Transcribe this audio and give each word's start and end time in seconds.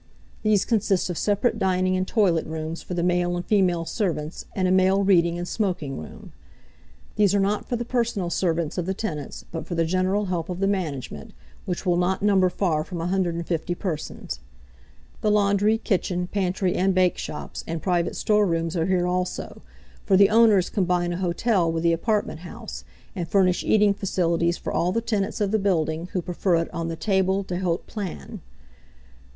These 0.41 0.65
consist 0.65 1.11
of 1.11 1.17
separate 1.19 1.59
dining 1.59 1.95
and 1.95 2.07
toilet 2.07 2.47
rooms 2.47 2.81
for 2.81 2.95
the 2.95 3.03
male 3.03 3.37
and 3.37 3.45
female 3.45 3.85
servants 3.85 4.45
and 4.55 4.67
a 4.67 4.71
male 4.71 5.03
reading 5.03 5.37
and 5.37 5.47
smoking 5.47 5.95
room. 5.99 6.33
These 7.17 7.35
are 7.35 7.39
not 7.39 7.69
for 7.69 7.75
the 7.75 7.85
personal 7.85 8.31
servants 8.31 8.79
of 8.79 8.87
the 8.87 8.95
tenants, 8.95 9.45
but 9.51 9.67
for 9.67 9.75
the 9.75 9.85
general 9.85 10.25
help 10.25 10.49
of 10.49 10.59
the 10.59 10.65
management, 10.65 11.33
which 11.67 11.85
will 11.85 11.97
not 11.97 12.23
number 12.23 12.49
far 12.49 12.83
from 12.83 12.97
150 12.97 13.75
persons. 13.75 14.39
The 15.21 15.29
laundry, 15.29 15.77
kitchen, 15.77 16.25
pantry, 16.25 16.73
and 16.73 16.95
bake 16.95 17.19
shops, 17.19 17.63
and 17.67 17.79
private 17.79 18.15
storerooms 18.15 18.75
are 18.75 18.87
here 18.87 19.05
also, 19.05 19.61
for 20.03 20.17
the 20.17 20.29
owners 20.31 20.71
combine 20.71 21.13
a 21.13 21.17
hotel 21.17 21.71
with 21.71 21.83
the 21.83 21.93
apartment 21.93 22.39
house, 22.39 22.83
and 23.15 23.27
furnish 23.27 23.63
eating 23.63 23.93
facilities 23.93 24.57
for 24.57 24.73
all 24.73 24.91
the 24.91 24.99
tenants 24.99 25.39
of 25.39 25.51
the 25.51 25.59
building 25.59 26.07
who 26.13 26.23
prefer 26.23 26.55
it 26.55 26.73
on 26.73 26.87
the 26.87 26.95
table 26.95 27.43
d'hôte 27.43 27.85
plan. 27.85 28.41